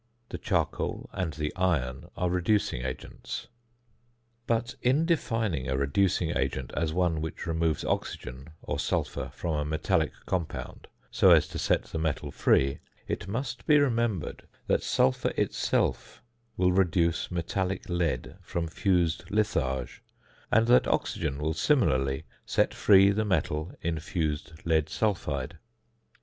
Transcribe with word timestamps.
The 0.29 0.39
charcoal 0.39 1.11
and 1.13 1.33
the 1.33 1.55
iron 1.55 2.09
are 2.17 2.27
reducing 2.31 2.81
agents. 2.83 3.49
But 4.47 4.73
in 4.81 5.05
defining 5.05 5.69
a 5.69 5.77
reducing 5.77 6.35
agent 6.35 6.71
as 6.75 6.91
one 6.91 7.21
which 7.21 7.45
removes 7.45 7.85
oxygen, 7.85 8.47
or 8.63 8.79
sulphur, 8.79 9.29
from 9.31 9.53
a 9.57 9.63
metallic 9.63 10.11
compound 10.25 10.87
so 11.11 11.29
as 11.29 11.47
to 11.49 11.59
set 11.59 11.83
the 11.83 11.99
metal 11.99 12.31
free, 12.31 12.79
it 13.07 13.27
must 13.27 13.67
be 13.67 13.77
remembered 13.77 14.47
that 14.65 14.81
sulphur 14.81 15.33
itself 15.37 16.23
will 16.57 16.71
reduce 16.71 17.29
metallic 17.29 17.87
lead 17.87 18.37
from 18.41 18.67
fused 18.67 19.29
litharge, 19.29 20.01
and 20.51 20.65
that 20.65 20.87
oxygen 20.87 21.37
will 21.37 21.53
similarly 21.53 22.23
set 22.43 22.73
free 22.73 23.11
the 23.11 23.23
metal 23.23 23.71
in 23.83 23.99
fused 23.99 24.65
lead 24.65 24.89
sulphide. 24.89 25.59